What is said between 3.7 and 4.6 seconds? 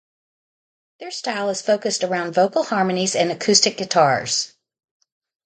guitars.